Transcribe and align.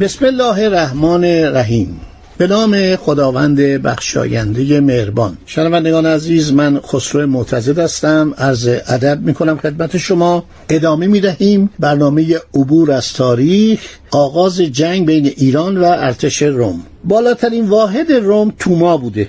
بسم 0.00 0.24
الله 0.24 0.64
الرحمن 0.64 1.24
الرحیم. 1.24 2.00
به 2.38 2.46
نام 2.46 2.96
خداوند 2.96 3.60
بخشاینده 3.60 4.80
مهربان. 4.80 5.38
شنوندگان 5.46 6.06
عزیز 6.06 6.52
من 6.52 6.80
خسرو 6.80 7.26
معتزد 7.26 7.78
هستم. 7.78 8.34
عرض 8.38 8.68
ادب 8.86 9.20
می 9.22 9.34
کنم 9.34 9.58
خدمت 9.58 9.96
شما. 9.96 10.44
ادامه 10.68 11.06
می 11.06 11.20
دهیم 11.20 11.70
برنامه 11.78 12.36
عبور 12.54 12.92
از 12.92 13.12
تاریخ 13.12 13.80
آغاز 14.10 14.60
جنگ 14.60 15.06
بین 15.06 15.26
ایران 15.26 15.76
و 15.76 15.84
ارتش 15.84 16.42
روم. 16.42 16.82
بالاترین 17.04 17.68
واحد 17.68 18.12
روم 18.12 18.52
توما 18.58 18.96
بوده. 18.96 19.28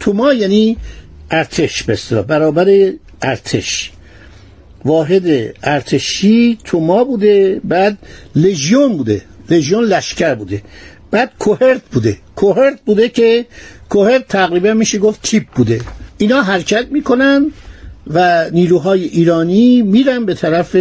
توما 0.00 0.32
یعنی 0.32 0.76
ارتش 1.30 1.82
به 1.82 2.22
برابر 2.28 2.92
ارتش. 3.22 3.90
واحد 4.84 5.22
ارتشی 5.62 6.58
توما 6.64 7.04
بوده 7.04 7.60
بعد 7.64 7.98
لژیون 8.36 8.96
بوده. 8.96 9.22
لژیون 9.50 9.84
لشکر 9.84 10.34
بوده. 10.34 10.62
بعد 11.10 11.32
کوهرت 11.38 11.82
بوده. 11.92 12.18
کوهرت 12.36 12.80
بوده 12.86 13.08
که 13.08 13.46
کوهرت 13.88 14.28
تقریبا 14.28 14.72
میشه 14.74 14.98
گفت 14.98 15.22
تیپ 15.22 15.44
بوده. 15.54 15.80
اینا 16.18 16.42
حرکت 16.42 16.86
می‌کنن 16.90 17.52
و 18.06 18.50
نیروهای 18.50 19.04
ایرانی 19.04 19.82
میرن 19.82 20.24
به 20.24 20.34
طرف 20.34 20.76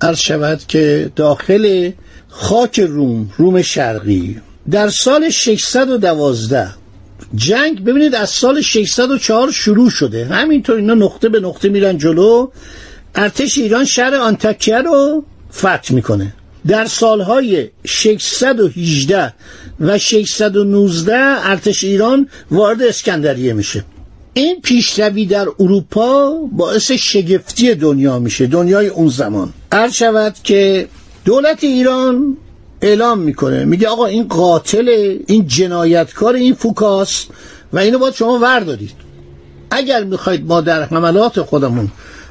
عرض 0.00 0.18
شود 0.18 0.60
که 0.68 1.10
داخل 1.16 1.90
خاک 2.28 2.80
روم 2.80 3.30
روم 3.36 3.62
شرقی. 3.62 4.40
در 4.70 4.88
سال 4.88 5.30
612 5.30 6.68
جنگ 7.34 7.84
ببینید 7.84 8.14
از 8.14 8.30
سال 8.30 8.60
604 8.60 9.50
شروع 9.50 9.90
شده. 9.90 10.24
همینطور 10.24 10.76
اینا 10.76 10.94
نقطه 10.94 11.28
به 11.28 11.40
نقطه 11.40 11.68
میرن 11.68 11.98
جلو. 11.98 12.50
ارتش 13.14 13.58
ایران 13.58 13.84
شهر 13.84 14.14
آنتاکیه 14.14 14.78
رو 14.78 15.24
فتح 15.52 15.94
می‌کنه. 15.94 16.34
در 16.66 16.84
سالهای 16.84 17.68
618 17.86 19.34
و 19.80 19.98
619 19.98 21.14
ارتش 21.16 21.84
ایران 21.84 22.28
وارد 22.50 22.82
اسکندریه 22.82 23.52
میشه. 23.52 23.84
این 24.34 24.60
پیشروی 24.60 25.26
در 25.26 25.46
اروپا 25.60 26.34
باعث 26.52 26.92
شگفتی 26.92 27.74
دنیا 27.74 28.18
میشه 28.18 28.46
دنیای 28.46 28.88
اون 28.88 29.08
زمان. 29.08 29.52
عرض 29.72 29.92
شود 29.92 30.34
که 30.44 30.88
دولت 31.24 31.64
ایران 31.64 32.36
اعلام 32.82 33.18
می‌کنه 33.18 33.64
میگه 33.64 33.88
آقا 33.88 34.06
این 34.06 34.28
قاتل 34.28 35.18
این 35.26 35.46
جنایتکار 35.46 36.34
این 36.34 36.54
فوکاس 36.54 37.26
و 37.72 37.78
اینو 37.78 37.98
باید 37.98 38.14
شما 38.14 38.38
وردارید. 38.38 38.94
اگر 39.70 40.04
می‌خواید 40.04 40.46
ما 40.46 40.60
در 40.60 40.82
حملات 40.82 41.42
خودمون 41.42 41.88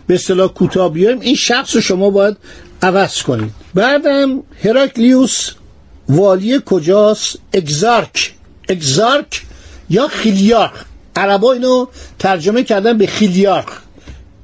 به 0.08 0.16
اصطلاح 0.16 0.54
کوتاه 0.54 0.94
بیایم 0.94 1.20
این 1.20 1.36
شخص 1.36 1.76
رو 1.76 1.82
شما 1.82 2.10
باید 2.10 2.38
عوض 2.82 3.22
کنید. 3.22 3.52
بعدم 3.74 4.44
هراکلیوس 4.64 5.52
والی 6.10 6.62
کجاست؟ 6.66 7.40
اگزارک. 7.54 8.34
اگزارک 8.70 9.42
یا 9.90 10.08
خیلیارخ. 10.08 10.84
عربا 11.16 11.54
اینو 11.54 11.86
ترجمه 12.20 12.64
کردن 12.64 12.98
به 12.98 13.08
خیلیارخ. 13.08 13.82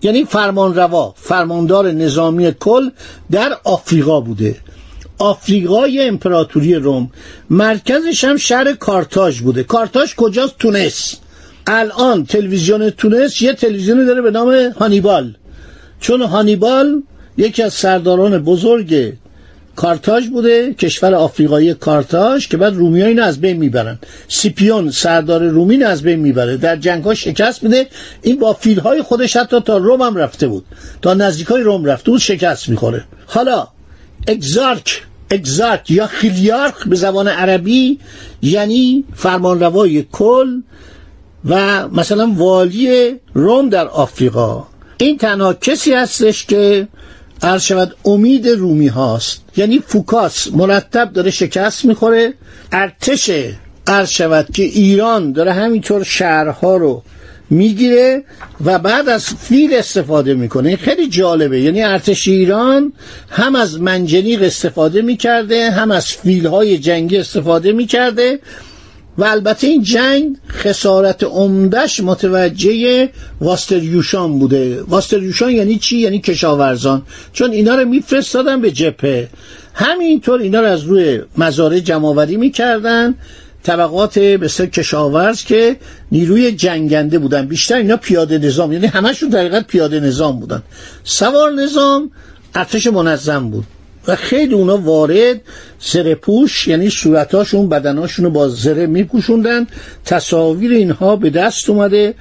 یعنی 0.01 0.25
فرمانروا 0.25 1.13
فرماندار 1.18 1.91
نظامی 1.91 2.51
کل 2.59 2.90
در 3.31 3.57
آفریقا 3.63 4.19
بوده. 4.19 4.56
آفریقای 5.18 6.07
امپراتوری 6.07 6.75
روم. 6.75 7.12
مرکزش 7.50 8.24
هم 8.24 8.38
شهر 8.38 8.74
کارتاژ 8.74 9.41
بوده. 9.41 9.63
کارتاژ 9.63 10.16
کجاست؟ 10.16 10.57
تونس. 10.57 11.16
الان 11.68 12.25
تلویزیون 12.25 12.90
تونس 12.90 13.41
یه 13.41 13.53
تلویزیونی 13.53 14.06
داره 14.06 14.22
به 14.22 14.31
نام 14.31 14.50
هانیبال. 14.79 15.35
چون 16.00 16.22
هانیبال 16.22 17.03
یکی 17.38 17.63
از 17.63 17.73
سرداران 17.73 18.44
بزرگ 18.44 19.13
کارتاژ 19.75 20.28
بوده 20.28 20.73
کشور 20.73 21.13
آفریقایی 21.13 21.73
کارتاژ 21.73 22.47
که 22.47 22.57
بعد 22.57 22.73
رومی 22.73 23.03
اینو 23.03 23.23
از 23.23 23.41
بین 23.41 23.57
می‌برن. 23.57 24.00
سیپیون 24.28 24.91
سردار 24.91 25.44
رومی 25.44 25.84
از 25.84 26.03
بین 26.03 26.19
می‌بره. 26.19 26.57
در 26.57 26.75
جنگ 26.75 27.03
ها 27.03 27.13
شکست 27.13 27.63
میده. 27.63 27.88
این 28.22 28.40
با 28.40 28.53
فیل 28.53 28.79
های 28.79 29.01
خودش 29.01 29.38
حتی 29.38 29.59
تا 29.59 29.78
روم 29.78 30.01
هم 30.01 30.16
رفته 30.16 30.47
بود. 30.47 30.66
تا 31.01 31.13
نزدیک 31.13 31.47
های 31.47 31.63
روم 31.63 31.85
رفته 31.85 32.12
بود 32.12 32.19
شکست 32.19 32.69
می‌خوره. 32.69 33.03
حالا 33.25 33.68
اگزارک 34.28 35.03
اگزارک 35.29 35.91
یا 35.91 36.07
خیلیارخ 36.07 36.88
به 36.88 36.95
زبان 36.95 37.28
عربی 37.28 38.00
یعنی 38.41 39.03
فرمانروای 39.16 40.06
کل 40.12 40.62
و 41.45 41.88
مثلا 41.88 42.31
والی 42.35 43.16
روم 43.34 43.69
در 43.69 43.88
آفریقا. 43.88 44.63
این 44.97 45.18
تنها 45.18 45.53
کسی 45.53 45.94
هستش 45.94 46.45
که 46.45 46.88
عرض 47.41 47.62
شود 47.62 47.96
امید 48.06 48.47
رومی 48.47 48.88
هاست. 48.88 49.41
یعنی 49.57 49.84
فوکاس 49.88 50.47
مرتب 50.53 51.13
داره 51.13 51.31
شکست 51.31 51.85
می‌خوره. 51.85 52.34
ارتش 52.72 53.31
عرض 53.88 54.09
شود 54.09 54.47
که 54.53 54.63
ایران 54.63 55.31
داره 55.31 55.53
همینطور 55.53 56.03
شهرها 56.03 56.78
رو 56.78 57.03
می‌گیره 57.50 58.24
و 58.66 58.79
بعد 58.79 59.09
از 59.09 59.25
فیل 59.25 59.74
استفاده 59.74 60.34
می‌کنه. 60.34 60.68
این 60.68 60.78
خیلی 60.78 61.09
جالبه. 61.09 61.62
یعنی 61.62 61.84
ارتش 61.84 62.28
ایران 62.28 62.94
هم 63.29 63.56
از 63.56 63.81
منجنیق 63.81 64.44
استفاده 64.44 65.01
می‌کرده 65.01 65.72
هم 65.72 65.91
از 65.91 66.07
فیل 66.07 66.47
های 66.47 66.78
جنگی 66.78 67.18
استفاده 67.18 67.72
می‌کرده 67.72 68.40
و 69.18 69.24
البته 69.24 69.68
این 69.68 69.84
جنگ 69.84 70.36
خسارت 70.50 71.24
عمدش 71.24 72.00
متوجه 72.00 73.09
واستریوشان 73.42 74.40
بوده. 74.40 74.81
واستریوشان 74.81 75.52
یعنی 75.52 75.78
چی؟ 75.78 75.98
یعنی 75.98 76.20
کشاورزان. 76.20 77.02
چون 77.34 77.52
اینا 77.52 77.75
رو 77.75 77.86
میفرستادن 77.86 78.62
به 78.62 78.72
جپه 78.72 79.30
همینطور 79.74 80.40
اینا 80.40 80.59
رو 80.59 80.68
از 80.68 80.84
روی 80.84 81.22
مزارع 81.38 81.80
جمعآوری 81.80 82.38
می‌کردن. 82.38 83.16
طبقات 83.64 84.20
بسیار 84.20 84.70
کشاورز 84.70 85.44
که 85.44 85.78
نیروی 86.12 86.52
جنگنده 86.52 87.20
بودن. 87.20 87.46
بیشتر 87.48 87.75
اینا 87.75 87.98
پیاده 87.98 88.38
نظام. 88.38 88.74
یعنی 88.74 88.86
همشون 88.86 89.30
در 89.30 89.62
پیاده 89.62 90.00
نظام 90.00 90.40
بودن. 90.40 90.64
سوار 91.04 91.52
نظام 91.52 92.12
ارتش 92.56 92.88
منظم 92.88 93.50
بود. 93.50 93.66
و 94.08 94.16
خیلی 94.16 94.54
اونا 94.54 94.78
وارد 94.78 95.42
زره 95.80 96.16
پوش 96.16 96.68
یعنی 96.68 96.90
صورتاشون 96.90 97.70
بدناشون 97.70 98.26
رو 98.26 98.32
با 98.32 98.50
زره 98.50 98.86
میپوشوندن. 98.86 99.68
تصاویر 100.06 100.72
اینها 100.72 101.16
به 101.16 101.30
دست 101.30 101.70
اومده. 101.70 102.14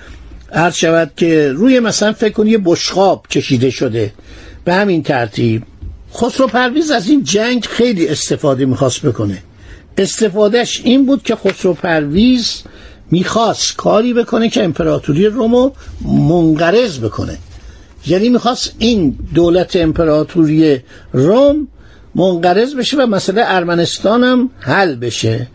عرض 0.53 0.75
شود 0.75 1.13
که 1.17 1.53
روی 1.53 1.81
مثلا 1.81 2.13
فکر 2.13 2.33
کنی 2.33 2.51
یه 2.51 2.59
بشخاب 2.59 3.27
کشیده 3.31 3.71
شده. 3.71 4.13
به 4.65 4.75
همین 4.75 5.03
ترتیب. 5.03 5.63
خسرو 6.15 6.47
پرویز 6.47 6.91
از 6.91 7.09
این 7.09 7.25
جنگ 7.25 7.65
خیلی 7.65 8.09
استفاده 8.09 8.65
می‌خواست 8.65 9.03
بکنه. 9.03 9.43
استفادهش 9.99 10.81
این 10.85 11.07
بود 11.07 11.23
که 11.23 11.37
خسرو 11.37 11.75
پرویز 11.75 12.63
می‌خواست 13.11 13.77
کاری 13.77 14.15
بکنه 14.15 14.49
که 14.49 14.65
امپراتوری 14.65 15.27
رومو 15.27 15.71
منقرض 16.05 16.99
بکنه. 16.99 17.39
یعنی 18.07 18.29
می‌خواست 18.29 18.73
این 18.79 19.19
دولت 19.35 19.77
امپراتوری 19.77 20.81
روم 21.13 21.69
منقرض 22.15 22.75
بشه 22.75 22.97
و 22.97 23.07
مسئله 23.07 23.43
ارمنستان 23.45 24.25
هم 24.25 24.51
حل 24.61 24.95
بشه. 24.95 25.49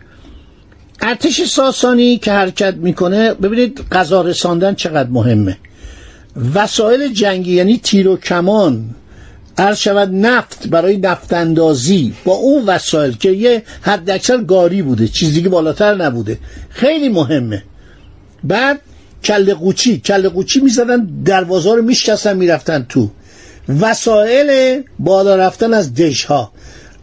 ارتش 1.01 1.41
ساسانی 1.41 2.17
که 2.17 2.31
حرکت 2.31 2.73
می‌کنه 2.75 3.33
ببینید 3.33 3.81
غذا 3.91 4.21
رساندن 4.21 4.75
چقدر 4.75 5.09
مهمه. 5.09 5.57
وسایل 6.55 7.13
جنگی 7.13 7.53
یعنی 7.53 7.77
تیر 7.77 8.07
و 8.07 8.17
کمان 8.17 8.95
عرض 9.57 9.77
شود 9.77 10.09
نفت 10.13 10.67
برای 10.67 10.97
نفت 10.97 11.33
اندازی 11.33 12.13
با 12.25 12.33
اون 12.33 12.65
وسایل 12.65 13.17
که 13.17 13.31
یه 13.31 13.63
حد 13.81 14.09
اکثر 14.09 14.37
گاری 14.37 14.81
بوده 14.81 15.07
چیز 15.07 15.33
دیگه 15.33 15.49
بالاتر 15.49 15.95
نبوده. 15.95 16.37
خیلی 16.69 17.09
مهمه. 17.09 17.63
بعد 18.43 18.81
کل 19.23 19.53
قوچی 19.53 19.99
کل 19.99 20.29
قوچی 20.29 20.59
می‌زدن 20.59 21.07
دروازه 21.25 21.75
رو 21.75 21.81
میشکستن 21.81 22.37
می‌رفتن 22.37 22.85
تو. 22.89 23.11
وسایل 23.69 24.81
بالا 24.99 25.35
رفتن 25.35 25.73
از 25.73 25.93
دژها. 25.93 26.51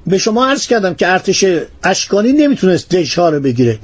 به 0.06 0.18
شما 0.18 0.46
عرض 0.46 0.66
کردم 0.66 0.94
که 0.94 1.08
ارتش 1.08 1.44
اشکانی 1.82 2.32
نمی‌تونست 2.32 2.94
دژها 2.94 3.28
رو 3.28 3.40
بگیره. 3.40 3.78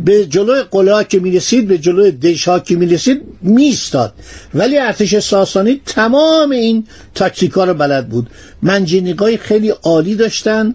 به 0.00 0.26
جلوی 0.26 0.62
قلعه 0.70 1.04
که 1.04 1.18
می‌رسید 1.20 1.68
به 1.68 1.78
جلوی 1.78 2.10
دژها 2.10 2.58
که 2.58 2.76
می‌رسید 2.76 3.22
میستاد 3.42 4.12
ولی 4.54 4.78
ارتش 4.78 5.18
ساسانی 5.18 5.80
تمام 5.86 6.50
این 6.50 6.86
تاکتیکا 7.14 7.64
رو 7.64 7.74
بلد 7.74 8.08
بود. 8.08 8.30
منجنیقای 8.62 9.36
خیلی 9.36 9.68
عالی 9.68 10.14
داشتن. 10.14 10.74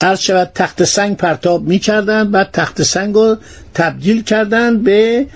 عرض 0.00 0.20
شود 0.20 0.50
تخت 0.54 0.84
سنگ 0.84 1.16
پرتاب 1.16 1.62
می‌کردن 1.62 2.30
بعد 2.30 2.50
تخت 2.52 2.82
سنگ 2.82 3.14
رو 3.14 3.36
تبدیل 3.74 4.22
کردن 4.22 4.82
به 4.82 5.26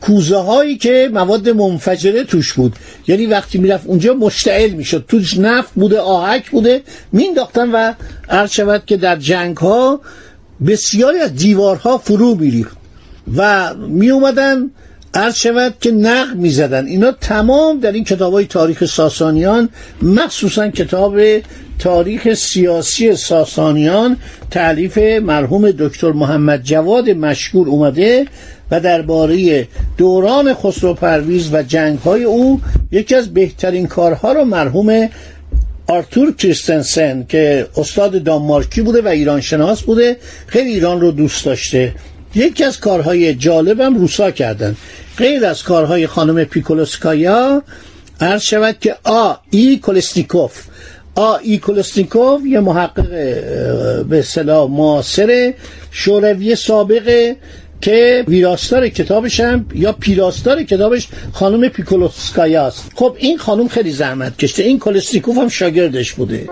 کوزه 0.00 0.36
هایی 0.36 0.76
که 0.76 1.10
مواد 1.12 1.48
منفجره 1.48 2.24
توش 2.24 2.52
بود. 2.52 2.76
یعنی 3.08 3.26
وقتی 3.26 3.58
می‌رفت 3.58 3.86
اونجا 3.86 4.14
مشتعل 4.14 4.70
می‌شد. 4.70 5.04
توش 5.08 5.38
نفت 5.38 5.70
بوده 5.74 6.00
آهک 6.00 6.50
بوده. 6.50 6.82
مینداختن 7.12 7.70
و 7.70 7.92
عرض 8.28 8.50
شود 8.50 8.82
که 8.86 8.96
در 8.96 9.16
جنگ 9.16 9.56
ها 9.56 10.00
بسیاری 10.66 11.18
از 11.18 11.34
دیوارها 11.34 11.98
فرو 11.98 12.34
میریخت 12.34 12.76
و 13.36 13.74
می 13.74 14.10
اومدن 14.10 14.70
عرض 15.14 15.34
شود 15.34 15.74
که 15.80 15.90
نقد 15.90 16.36
می 16.36 16.50
زدن 16.50 16.86
اینا 16.86 17.12
تمام 17.12 17.80
در 17.80 17.92
این 17.92 18.04
کتاب 18.04 18.32
های 18.32 18.46
تاریخ 18.46 18.84
ساسانیان 18.84 19.68
مخصوصا 20.02 20.68
کتاب 20.68 21.20
تاریخ 21.78 22.34
سیاسی 22.34 23.16
ساسانیان 23.16 24.16
تعلیف 24.50 24.98
مرحوم 24.98 25.70
دکتر 25.70 26.12
محمد 26.12 26.62
جواد 26.62 27.10
مشکور 27.10 27.68
اومده 27.68 28.26
و 28.72 28.80
درباره 28.80 29.68
دوران 29.96 30.54
خسرو 30.54 30.94
پرویز 30.94 31.54
و 31.54 31.62
جنگ 31.62 31.98
های 31.98 32.24
او 32.24 32.60
یکی 32.92 33.14
از 33.14 33.34
بهترین 33.34 33.86
کارها 33.86 34.32
رو 34.32 34.44
مرحوم 34.44 35.08
آرتور 35.86 36.36
کریستنسن 36.36 37.24
که 37.28 37.66
استاد 37.76 38.22
دانمارکی 38.22 38.82
بوده 38.82 39.02
و 39.02 39.08
ایران 39.08 39.40
شناس 39.40 39.82
بوده 39.82 40.16
خیلی 40.46 40.70
ایران 40.70 41.00
رو 41.00 41.10
دوست 41.10 41.44
داشته. 41.44 41.94
یکی 42.34 42.64
از 42.64 42.80
کارهای 42.80 43.34
جالبم 43.34 43.94
روسا 43.94 44.30
کردن. 44.30 44.76
غیر 45.18 45.46
از 45.46 45.62
کارهای 45.62 46.06
خانم 46.06 46.44
پیکولوسکایا 46.44 47.62
عرض 48.20 48.42
شود 48.42 48.76
که 48.80 48.96
آ 49.04 49.34
ای 49.50 49.76
کولسنیکوف 49.76 50.62
آ 51.14 51.36
ای 51.36 51.58
کولسنیکوف 51.58 52.40
یه 52.46 52.60
محقق 52.60 53.08
به 54.04 54.18
اصطلاح 54.18 54.70
معاصر 54.70 55.54
شوروی 55.90 56.56
سابقه 56.56 57.36
که 57.82 58.24
ویراستار 58.28 58.88
کتابش 58.88 59.40
هم 59.40 59.66
یا 59.74 59.92
پیراستار 59.92 60.62
کتابش 60.62 61.08
خانم 61.32 61.68
پیکولوسکایا 61.68 62.66
است. 62.66 62.90
خب 62.94 63.16
این 63.18 63.38
خانم 63.38 63.68
خیلی 63.68 63.90
زحمت 63.90 64.38
کشته. 64.38 64.62
این 64.62 64.78
کولسنیکوف 64.78 65.38
هم 65.38 65.48
شاگردش 65.48 66.12
بوده. 66.12 66.48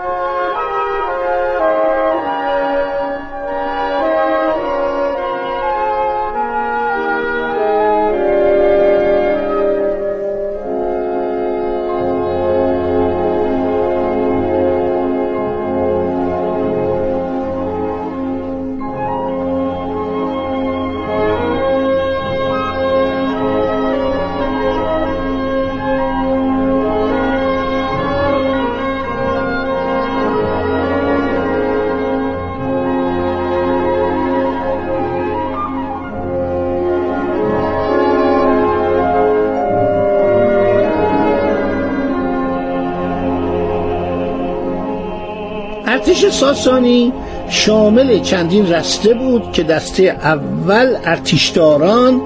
ارتش 46.10 46.32
ساسانی 46.32 47.12
شامل 47.50 48.22
چندین 48.22 48.72
رسته 48.72 49.14
بود 49.14 49.52
که 49.52 49.62
دسته 49.62 50.02
اول 50.02 50.96
ارتشداران 51.04 52.20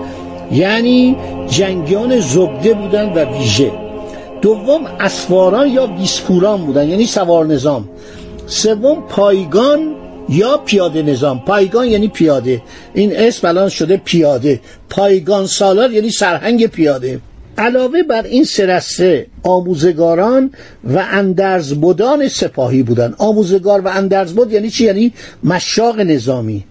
یعنی 0.53 1.17
جنگیان 1.49 2.21
زبده 2.21 2.75
بودند 2.75 3.17
و 3.17 3.21
ویژه. 3.21 3.73
دوم 4.43 4.87
اسواران 5.01 5.69
یا 5.69 5.87
ویسپوران 5.87 6.67
بودند 6.67 6.89
یعنی 6.89 7.07
سوار 7.07 7.47
نظام. 7.47 7.89
سوم 8.47 9.03
پایگان 9.09 9.95
یا 10.29 10.57
پیاده 10.57 11.03
نظام. 11.03 11.39
پایگان 11.39 11.87
یعنی 11.87 12.09
پیاده. 12.09 12.63
این 12.95 13.17
اسم 13.17 13.49
الان 13.49 13.69
شده 13.69 13.97
پیاده. 13.97 14.61
پایگان 14.91 15.47
سالار 15.47 15.93
یعنی 15.93 16.11
سرهنگ 16.11 16.67
پیاده. 16.67 17.21
علاوه 17.59 18.03
بر 18.03 18.23
این 18.23 18.45
سرسته 18.45 19.27
آموزگاران 19.43 20.51
و 20.85 21.05
اندرزبدان 21.11 22.29
سپاهی 22.29 22.83
بودن. 22.83 23.15
آموزگار 23.19 23.81
و 23.81 23.89
اندرزبد 23.89 24.53
یعنی 24.53 24.71
چی؟ 24.71 24.85
یعنی 24.85 25.13
مشاق 25.43 26.01
نظامی. 26.01 26.65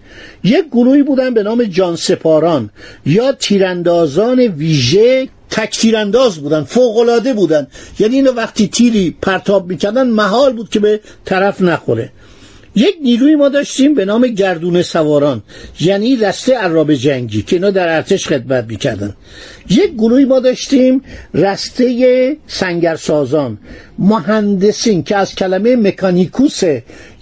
یک 0.44 0.64
گروهی 0.72 1.02
بودن 1.02 1.34
به 1.34 1.42
نام 1.42 1.64
جانسپاران 1.64 2.70
یا 3.06 3.32
تیراندازان 3.32 4.40
ویژه 4.40 5.28
تک 5.50 5.78
تیرانداز 5.78 6.38
بودن 6.38 6.64
فوقالعاده 6.64 7.34
بودن. 7.34 7.66
یعنی 7.98 8.14
اینو 8.14 8.32
وقتی 8.32 8.68
تیری 8.68 9.16
پرتاب 9.22 9.68
می‌کردن 9.68 10.06
محال 10.06 10.52
بود 10.52 10.70
که 10.70 10.80
به 10.80 11.00
طرف 11.24 11.60
نخوره. 11.60 12.12
یک 12.76 12.96
نیروی 13.02 13.34
ما 13.34 13.48
داشتیم 13.48 13.94
به 13.94 14.04
نام 14.04 14.26
گردونه 14.26 14.82
سواران 14.82 15.42
یعنی 15.80 16.16
رسته 16.16 16.54
عراب 16.54 16.94
جنگی 16.94 17.42
که 17.42 17.56
اینا 17.56 17.70
در 17.70 17.96
ارتش 17.96 18.26
خدمت 18.26 18.64
می‌کردن. 18.64 19.14
یک 19.70 19.92
گروهی 19.92 20.24
ما 20.24 20.40
داشتیم 20.40 21.02
رسته 21.34 22.36
سنگرسازان 22.46 23.58
مهندسین 23.98 25.02
که 25.02 25.16
از 25.16 25.34
کلمه 25.34 25.76
مکانیکوس 25.76 26.62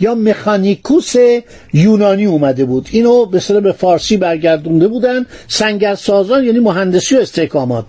یا 0.01 0.15
مکانیکوس 0.15 1.15
یونانی 1.73 2.25
اومده 2.27 2.65
بود. 2.65 2.89
اینو 2.91 3.27
به 3.27 3.61
به 3.61 3.73
فارسی 3.73 4.17
برگردونده 4.17 4.89
بودن. 4.89 5.27
سنگرسازان 5.49 6.45
یعنی 6.45 6.59
مهندسی 6.59 7.17
و 7.17 7.19
استحکامات. 7.19 7.85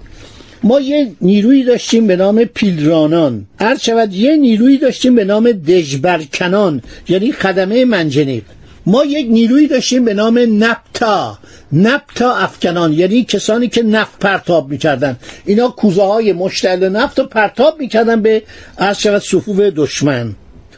ما 0.64 0.80
یه 0.80 1.12
نیرویی 1.22 1.64
داشتیم 1.64 2.08
به 2.08 2.16
نام 2.16 2.44
پیلرانان. 2.44 3.46
هر 3.60 3.78
شود 3.78 4.14
یه 4.14 4.36
نیرویی 4.36 4.78
داشتیم 4.78 5.16
به 5.16 5.24
نام 5.26 5.52
دژبرکنان 5.52 6.82
یعنی 7.10 7.32
خدمه 7.32 7.86
منجنیق. 7.86 8.44
ما 8.86 9.06
یک 9.06 9.28
نیرویی 9.30 9.68
داشتیم 9.68 10.06
به 10.06 10.14
نام 10.14 10.40
نپتا 10.40 11.38
نپتا 11.72 12.36
افکنان 12.36 12.94
یعنی 12.94 13.24
کسانی 13.24 13.68
که 13.68 13.84
نفت 13.84 14.20
پرتاب 14.20 14.70
می‌کردن. 14.70 15.18
اینا 15.46 15.68
کوزه 15.68 16.04
های 16.04 16.34
مشتعل 16.34 16.90
نفت 16.90 17.20
رو 17.20 17.26
پرتاب 17.26 17.80
می‌کردن 17.80 18.22
به 18.22 18.44
عرض 18.78 18.98
شود 18.98 19.22
صفوف 19.22 19.60
دشمن. 19.60 20.36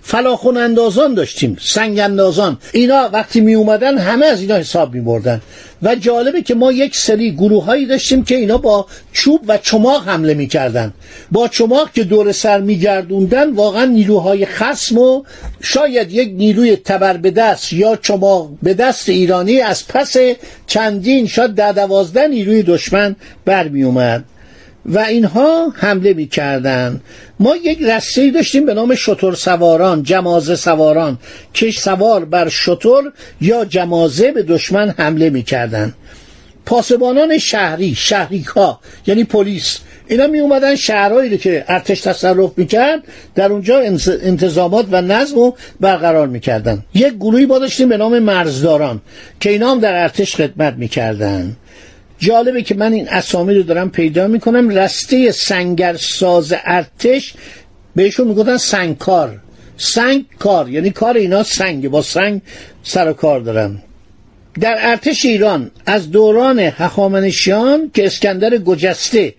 فلاخون 0.07 0.57
اندازان 0.57 1.13
داشتیم 1.13 1.57
سنگ 1.61 1.99
اندازان 1.99 2.57
اینا 2.73 3.09
وقتی 3.13 3.41
می 3.41 3.53
اومدن 3.53 3.97
همه 3.97 4.25
از 4.25 4.41
اینا 4.41 4.55
حساب 4.55 4.93
می 4.93 5.01
بردن 5.01 5.41
و 5.83 5.95
جالبه 5.95 6.41
که 6.41 6.55
ما 6.55 6.71
یک 6.71 6.95
سری 6.95 7.31
گروه 7.31 7.65
هایی 7.65 7.85
داشتیم 7.85 8.23
که 8.23 8.35
اینا 8.35 8.57
با 8.57 8.87
چوب 9.11 9.41
و 9.47 9.57
چماق 9.57 10.07
حمله 10.07 10.33
می‌کردن. 10.33 10.93
با 11.31 11.47
چماق 11.47 11.91
که 11.91 12.03
دور 12.03 12.31
سر 12.31 12.61
میگردوندن 12.61 13.53
واقعا 13.53 13.85
نیروهای 13.85 14.45
خسم 14.45 14.97
و 14.97 15.23
شاید 15.61 16.11
یک 16.11 16.31
نیروی 16.33 16.75
تبر 16.75 17.17
به 17.17 17.31
دست 17.31 17.73
یا 17.73 17.95
چماق 17.95 18.49
به 18.63 18.73
دست 18.73 19.09
ایرانی 19.09 19.61
از 19.61 19.87
پس 19.87 20.15
چندین 20.67 21.27
شاید 21.27 21.55
در 21.55 21.71
دوازده 21.71 22.27
نیروی 22.27 22.63
دشمن 22.63 23.15
برمی 23.45 23.83
اومد 23.83 24.23
و 24.85 24.99
اینها 24.99 25.73
حمله 25.75 26.13
می‌کردن. 26.13 27.01
ما 27.39 27.55
یک 27.55 27.81
رسته 27.81 28.31
داشتیم 28.31 28.65
به 28.65 28.73
نام 28.73 28.95
شتر 28.95 29.31
سواران 29.31 30.03
جمازه 30.03 30.55
سواران 30.55 31.17
که 31.53 31.71
سوار 31.71 32.25
بر 32.25 32.49
شتر 32.49 33.01
یا 33.41 33.65
جمازه 33.65 34.31
به 34.31 34.43
دشمن 34.43 34.89
حمله 34.97 35.29
می‌کردن. 35.29 35.93
پاسبانان 36.65 37.37
شهری 37.37 37.95
شهریک 37.95 38.45
ها 38.45 38.79
یعنی 39.07 39.23
پلیس 39.23 39.79
اینا 40.07 40.27
می 40.27 40.39
اومدن 40.39 40.75
شهرهایی 40.75 41.37
که 41.37 41.65
ارتش 41.67 42.01
تصرف 42.01 42.51
می‌کرد 42.57 43.03
در 43.35 43.51
اونجا 43.51 43.79
انتظامات 44.21 44.85
و 44.91 45.01
نظم 45.01 45.35
رو 45.35 45.57
برقرار 45.79 46.27
می‌کردن. 46.27 46.83
یک 46.93 47.13
گروهی 47.13 47.45
با 47.45 47.59
داشتیم 47.59 47.89
به 47.89 47.97
نام 47.97 48.19
مرزداران 48.19 49.01
که 49.39 49.49
اینا 49.49 49.71
هم 49.71 49.79
در 49.79 50.01
ارتش 50.01 50.35
خدمت 50.35 50.73
می‌کردن. 50.73 51.55
جالبه 52.19 52.61
که 52.61 52.75
من 52.75 52.93
این 52.93 53.09
اسامی 53.09 53.55
رو 53.55 53.63
دارم 53.63 53.89
پیدا 53.89 54.27
می‌کنم. 54.27 54.69
رسته 54.69 55.31
سنگرساز 55.31 56.53
ارتش 56.65 57.33
بهشون 57.95 58.27
می‌گفتن 58.27 58.57
سنگکار. 58.57 59.39
سنگ 59.77 60.25
کار 60.39 60.69
یعنی 60.69 60.89
کار 60.89 61.17
اینا 61.17 61.43
سنگ 61.43 61.89
با 61.89 62.01
سنگ 62.01 62.41
سر 62.83 63.09
و 63.09 63.13
کار 63.13 63.39
دارن 63.39 63.81
در 64.61 64.77
ارتش 64.79 65.25
ایران 65.25 65.71
از 65.85 66.11
دوران 66.11 66.59
هخامنشیان 66.59 67.91
که 67.93 68.05
اسکندر 68.05 68.57
گجسته 68.57 69.33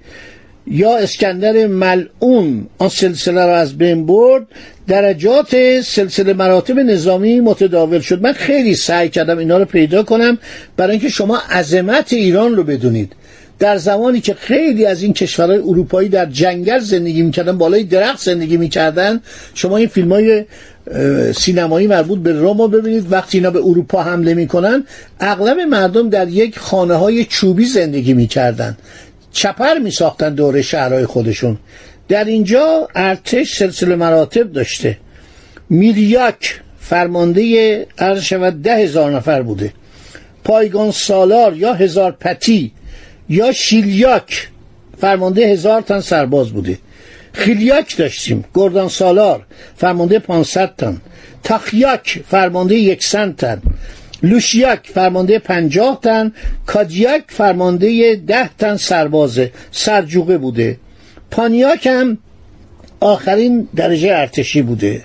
یا 0.66 0.96
اسکندر 0.96 1.66
ملعون 1.66 2.66
آن 2.78 2.88
سلسله 2.88 3.46
را 3.46 3.56
از 3.56 3.78
بین 3.78 4.06
برد. 4.06 4.46
درجات 4.88 5.80
سلسله 5.80 6.32
مراتب 6.32 6.78
نظامی 6.78 7.40
متداول 7.40 8.00
شد. 8.00 8.22
من 8.22 8.32
خیلی 8.32 8.74
سعی 8.74 9.08
کردم 9.08 9.38
اینا 9.38 9.58
رو 9.58 9.64
پیدا 9.64 10.02
کنم 10.02 10.38
برای 10.76 10.90
اینکه 10.90 11.08
شما 11.08 11.38
عظمت 11.50 12.12
ایران 12.12 12.54
رو 12.54 12.64
بدونید. 12.64 13.12
در 13.58 13.76
زمانی 13.76 14.20
که 14.20 14.34
خیلی 14.34 14.86
از 14.86 15.02
این 15.02 15.12
کشورهای 15.12 15.58
اروپایی 15.58 16.08
در 16.08 16.26
جنگل 16.26 16.78
زندگی 16.78 17.22
می‌کردن 17.22 17.58
بالای 17.58 17.84
درخت 17.84 18.24
زندگی 18.24 18.56
می‌کردن 18.56 19.20
شما 19.54 19.76
این 19.76 19.88
فیلم 19.88 20.12
های 20.12 20.44
سینمایی 21.36 21.86
مربوط 21.86 22.18
به 22.18 22.32
روم 22.32 22.58
رو 22.58 22.68
ببینید. 22.68 23.12
وقتی 23.12 23.38
اینا 23.38 23.50
به 23.50 23.58
اروپا 23.58 24.02
حمله 24.02 24.34
می‌کنن 24.34 24.84
اغلب 25.20 25.60
مردم 25.60 26.08
در 26.10 26.28
یک 26.28 26.58
خانه 26.58 26.94
های 26.94 27.24
چوبی 27.24 27.64
زندگی 27.64 28.14
می‌کردن. 28.14 28.76
چپر 29.36 29.78
میساختن 29.78 30.34
دور 30.34 30.62
شهرهای 30.62 31.06
خودشون. 31.06 31.58
در 32.08 32.24
اینجا 32.24 32.88
ارتش 32.94 33.58
سلسله 33.58 33.96
مراتب 33.96 34.52
داشته. 34.52 34.98
میریاک 35.70 36.60
فرمانده 36.80 37.86
عرض 37.98 38.22
شود 38.22 38.62
ده 38.62 38.76
هزار 38.76 39.10
نفر 39.10 39.42
بوده. 39.42 39.72
پایگان 40.44 40.90
سالار 40.90 41.56
یا 41.56 41.74
هزار 41.74 42.12
پتی 42.12 42.72
یا 43.28 43.52
شیلیاک 43.52 44.48
فرمانده 44.98 45.46
هزار 45.46 45.80
تن 45.80 46.00
سرباز 46.00 46.50
بوده. 46.50 46.78
خیلیاک 47.32 47.96
داشتیم 47.96 48.44
گردان 48.54 48.88
سالار 48.88 49.46
فرمانده 49.76 50.18
500 50.18 50.74
تن. 50.78 51.00
تخیاک 51.44 52.22
فرمانده 52.28 52.96
100 53.00 53.36
تن. 53.36 53.62
لوشیاک 54.22 54.90
فرمانده 54.94 55.38
50 55.38 56.00
تن 56.02 56.32
کادیاک 56.66 57.24
فرمانده 57.28 58.16
10 58.16 58.50
تن 58.58 58.76
سربازه 58.76 59.52
سرجوقه 59.70 60.38
بوده. 60.38 60.78
پانیاک 61.30 61.86
هم 61.86 62.18
آخرین 63.00 63.68
درجه 63.76 64.08
ارتشی 64.16 64.62
بوده. 64.62 65.04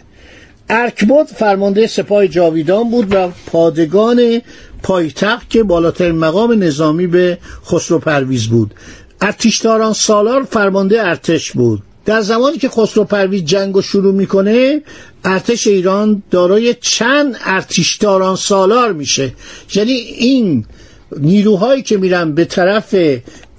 ارکبود 0.69 1.27
فرمانده 1.27 1.87
سپاه 1.87 2.27
جاویدان 2.27 2.91
بود 2.91 3.13
و 3.13 3.31
پادگان 3.45 4.41
پایتخت 4.83 5.49
که 5.49 5.63
بالاترین 5.63 6.15
مقام 6.15 6.63
نظامی 6.63 7.07
به 7.07 7.37
خسرو 7.65 7.99
پرویز 7.99 8.47
بود. 8.47 8.73
ارتشداران 9.21 9.93
سالار 9.93 10.43
فرمانده 10.43 11.07
ارتش 11.07 11.51
بود. 11.51 11.83
در 12.05 12.21
زمانی 12.21 12.57
که 12.57 12.69
خسرو 12.69 13.03
پرویز 13.03 13.43
جنگ 13.43 13.75
رو 13.75 13.81
شروع 13.81 14.13
می‌کنه 14.13 14.81
ارتش 15.23 15.67
ایران 15.67 16.23
دارای 16.31 16.75
چند 16.81 17.35
ارتشداران 17.45 18.35
سالار 18.35 18.93
میشه. 18.93 19.33
یعنی 19.75 19.91
این 19.91 20.65
نیروهایی 21.17 21.81
که 21.81 21.97
میرن 21.97 22.31
به 22.35 22.45
طرف 22.45 22.95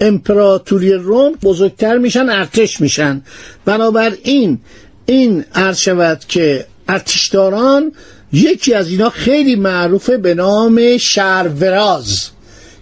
امپراتوری 0.01 0.93
روم 0.93 1.33
بزرگتر 1.43 1.99
میشن 1.99 2.29
ارتش 2.29 2.81
میشن. 2.81 3.23
بنابراین 3.65 4.59
این 5.07 5.45
عرض 5.55 5.79
شود 5.79 6.25
که 6.29 6.67
ارتشداران 6.89 7.93
یکی 8.33 8.75
از 8.75 8.89
اینا 8.89 9.11
خیلی 9.11 9.57
معروفه 9.57 10.17
به 10.17 10.35
نام 10.35 10.97
شهروراز. 10.97 12.31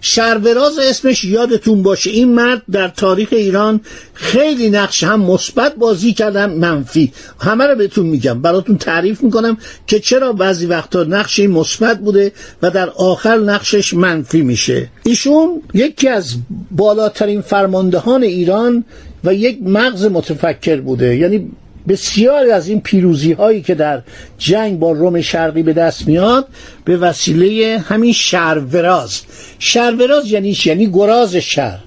شهروراز 0.01 0.79
اسمش 0.79 1.23
یادتون 1.23 1.83
باشه. 1.83 2.09
این 2.09 2.33
مرد 2.33 2.61
در 2.71 2.87
تاریخ 2.87 3.27
ایران 3.31 3.81
خیلی 4.13 4.69
نقش 4.69 5.03
هم 5.03 5.21
مثبت 5.21 5.75
بازی 5.75 6.13
کردن 6.13 6.53
منفی. 6.53 7.13
همه 7.39 7.65
رو 7.65 7.75
بهتون 7.75 8.05
میگم. 8.05 8.41
براتون 8.41 8.77
تعریف 8.77 9.23
می‌کنم 9.23 9.57
که 9.87 9.99
چرا 9.99 10.33
بعضی 10.33 10.65
وقتا 10.65 11.03
نقش 11.03 11.39
مثبت 11.39 11.99
بوده 11.99 12.31
و 12.61 12.69
در 12.69 12.89
آخر 12.89 13.37
نقشش 13.37 13.93
منفی 13.93 14.41
میشه. 14.41 14.89
ایشون 15.03 15.61
یکی 15.73 16.07
از 16.07 16.35
بالاترین 16.71 17.41
فرماندهان 17.41 18.23
ایران 18.23 18.85
و 19.23 19.33
یک 19.33 19.57
مغز 19.61 20.05
متفکر 20.05 20.81
بوده. 20.81 21.17
یعنی 21.17 21.51
بسیاری 21.87 22.51
از 22.51 22.67
این 22.67 22.81
پیروزی 22.81 23.31
هایی 23.31 23.61
که 23.61 23.75
در 23.75 24.01
جنگ 24.37 24.79
با 24.79 24.91
روم 24.91 25.21
شرقی 25.21 25.63
به 25.63 25.73
دست 25.73 26.07
میاد 26.07 26.47
به 26.85 26.97
وسیله 26.97 27.79
همین 27.79 28.13
شهروراز 28.13 29.21
شهروراز 29.59 30.31
یعنی 30.31 30.57
یعنی 30.65 30.87
گراز 30.87 31.35
شهر. 31.35 31.79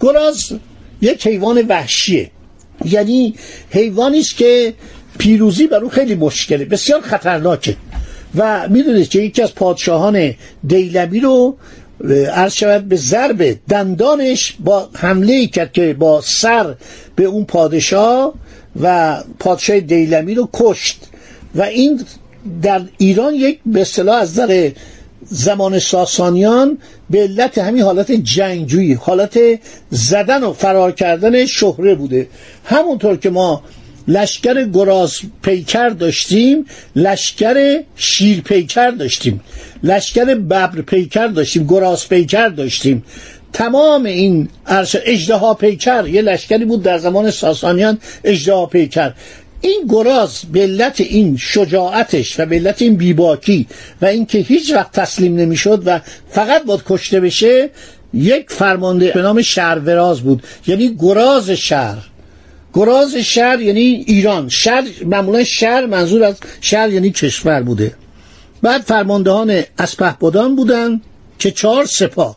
گراز 0.00 0.52
یک 1.00 1.26
حیوان 1.26 1.66
وحشیه. 1.68 2.30
یعنی 2.84 3.34
حیوانی 3.70 4.18
است 4.18 4.36
که 4.36 4.74
پیروزی 5.18 5.66
بر 5.66 5.78
او 5.78 5.88
خیلی 5.88 6.14
مشکله 6.14 6.64
بسیار 6.64 7.00
خطرناکه. 7.00 7.76
و 8.36 8.68
می‌دونید 8.68 9.08
که 9.08 9.18
یکی 9.18 9.42
از 9.42 9.54
پادشاهان 9.54 10.34
دیلمی 10.66 11.20
رو 11.20 11.56
عرض 12.32 12.54
شود 12.54 12.88
به 12.88 12.96
ضرب 12.96 13.58
دندانش 13.68 14.54
با 14.60 14.88
حمله 14.94 15.46
کرد 15.46 15.72
که 15.72 15.94
با 15.98 16.20
سر 16.20 16.74
به 17.16 17.24
اون 17.24 17.44
پادشاه 17.44 18.34
و 18.80 19.16
پادشاه 19.38 19.80
دیلمی 19.80 20.34
رو 20.34 20.48
کشت. 20.52 21.06
و 21.54 21.62
این 21.62 22.04
در 22.62 22.82
ایران 22.98 23.34
یک 23.34 23.58
به 23.66 23.80
اصطلاح 23.80 24.16
از 24.16 24.30
نظر 24.30 24.70
زمان 25.22 25.78
ساسانیان 25.78 26.78
به 27.10 27.22
علت 27.22 27.58
همین 27.58 27.82
حالت 27.82 28.12
جنگجویی 28.12 28.92
حالت 28.92 29.38
زدن 29.90 30.42
و 30.42 30.52
فرار 30.52 30.92
کردن 30.92 31.46
شهره 31.46 31.94
بوده. 31.94 32.28
همونطور 32.64 33.16
که 33.16 33.30
ما 33.30 33.62
لشکر 34.08 34.64
گراز 34.64 35.20
پیکر 35.42 35.88
داشتیم 35.88 36.64
لشکر 36.96 37.80
شیر 37.96 38.40
پیکر 38.40 38.90
داشتیم 38.90 39.40
لشکر 39.82 40.24
ببر 40.24 40.80
پیکر 40.80 41.26
داشتیم 41.26 41.66
گراز 41.66 42.08
پیکر 42.08 42.48
داشتیم. 42.48 43.04
تمام 43.52 44.04
این 44.04 44.48
ارش 44.66 44.96
اجدها 45.04 45.54
پیکر 45.54 46.08
یه 46.08 46.22
لشکری 46.22 46.64
بود 46.64 46.82
در 46.82 46.98
زمان 46.98 47.30
ساسانیان 47.30 47.98
اجدها 48.24 48.66
پیکر. 48.66 49.12
این 49.60 49.84
گراز 49.88 50.40
به 50.52 50.60
علت 50.60 51.00
این 51.00 51.36
شجاعتش 51.36 52.40
و 52.40 52.46
به 52.46 52.56
علت 52.56 52.82
این 52.82 52.96
بیباکی 52.96 53.66
و 54.02 54.06
اینکه 54.06 54.38
هیچ 54.38 54.72
وقت 54.72 54.92
تسلیم 54.92 55.36
نمی‌شد 55.36 55.82
و 55.86 56.00
فقط 56.30 56.64
باید 56.64 56.80
کشته 56.86 57.20
بشه 57.20 57.70
یک 58.14 58.50
فرمانده 58.50 59.12
به 59.12 59.22
نام 59.22 59.42
شهروراز 59.42 60.20
بود. 60.20 60.42
یعنی 60.66 60.96
گراز 60.98 61.50
شهر. 61.50 61.98
گراز 62.74 63.16
شهر 63.16 63.60
یعنی 63.60 64.04
ایران. 64.06 64.48
شهر 64.48 64.84
معمولا 65.06 65.44
شهر 65.44 65.86
منظور 65.86 66.24
از 66.24 66.36
شهر 66.60 66.90
یعنی 66.90 67.10
کشور 67.10 67.62
بوده. 67.62 67.94
بعد 68.62 68.80
فرماندهان 68.80 69.62
اسپهبدان 69.78 70.56
بودن 70.56 71.00
که 71.38 71.50
چهار 71.50 71.84
سپاه 71.84 72.36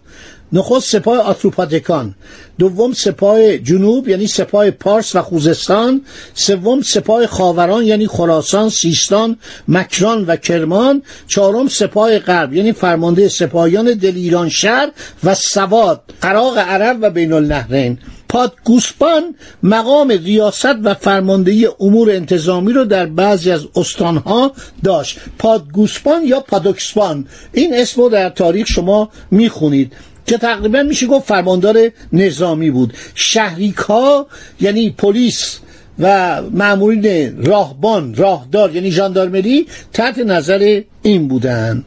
نخست 0.53 0.89
سپاه 0.89 1.17
آتروپاتکان 1.17 2.15
دوم 2.59 2.93
سپاه 2.93 3.57
جنوب 3.57 4.09
یعنی 4.09 4.27
سپاه 4.27 4.71
پارس 4.71 5.15
و 5.15 5.21
خوزستان 5.21 6.01
سوم 6.33 6.81
سپاه 6.81 7.27
خاوران 7.27 7.83
یعنی 7.83 8.07
خراسان 8.07 8.69
سیستان 8.69 9.37
مکران 9.67 10.25
و 10.25 10.35
کرمان 10.35 11.01
چهارم 11.27 11.67
سپاه 11.67 12.19
غرب 12.19 12.53
یعنی 12.53 12.71
فرمانده 12.71 13.29
سپاهیان 13.29 13.93
دل 13.93 14.15
ایران 14.15 14.49
شهر 14.49 14.91
و 15.23 15.35
سواد 15.35 16.01
عراق 16.21 16.57
عرب 16.57 16.97
و 17.01 17.09
بین 17.09 17.33
النهرین. 17.33 17.97
پادگوسپان 18.29 19.35
مقام 19.63 20.09
ریاست 20.09 20.75
و 20.83 20.93
فرماندهی 20.93 21.67
امور 21.79 22.11
انتظامی 22.11 22.73
رو 22.73 22.85
در 22.85 23.05
بعضی 23.05 23.51
از 23.51 23.67
استانها 23.75 24.51
داشت. 24.83 25.19
پادگوسپان 25.39 26.23
یا 26.25 26.39
پادوکسپان؟ 26.39 27.27
این 27.53 27.73
اسم 27.75 28.01
رو 28.01 28.09
در 28.09 28.29
تاریخ 28.29 28.67
شما 28.67 29.09
می‌خونید. 29.31 29.93
که 30.25 30.37
تقریبا 30.37 30.83
میشه 30.83 31.07
گفت 31.07 31.27
فرماندار 31.27 31.91
نظامی 32.13 32.71
بود. 32.71 32.93
شهریکا 33.15 34.27
یعنی 34.61 34.89
پلیس 34.89 35.59
و 35.99 36.41
معمولین 36.41 37.45
راهبان 37.45 38.15
راهدار 38.15 38.75
یعنی 38.75 38.91
ژاندارمری 38.91 39.67
تحت 39.93 40.19
نظر 40.19 40.81
این 41.01 41.27
بودن. 41.27 41.85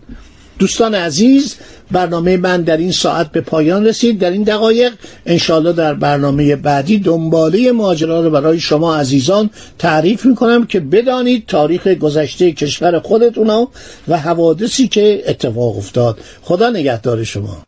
دوستان 0.59 0.95
عزیز 0.95 1.57
برنامه 1.91 2.37
من 2.37 2.63
در 2.63 2.77
این 2.77 2.93
ساعت 2.93 3.33
به 3.33 3.41
پایان 3.41 3.87
رسید. 3.87 4.19
در 4.19 4.31
این 4.31 4.43
دقایق 4.43 4.93
انشالله 5.27 5.73
در 5.73 5.95
برنامه 5.95 6.57
بعدی 6.57 6.99
دنباله 6.99 7.73
ماجرا 7.73 8.21
رو 8.21 8.31
برای 8.31 8.61
شما 8.61 8.97
عزیزان 8.97 9.51
تعریف 9.79 10.27
می‌کنم 10.27 10.67
که 10.67 10.81
بدانید 10.81 11.47
تاریخ 11.47 11.87
گذشته 11.87 12.53
کشور 12.53 12.99
خودتون 12.99 13.67
و 14.09 14.19
حوادثی 14.19 14.89
که 14.89 15.23
اتفاق 15.27 15.77
افتاد. 15.77 16.19
خدا 16.43 16.71
نگهدار 16.71 17.25
شما. 17.25 17.63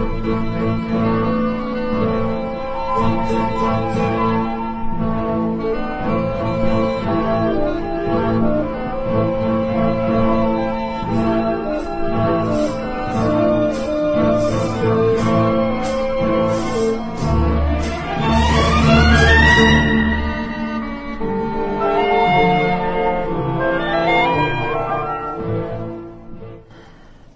Thank 0.00 0.24
you. 4.34 4.39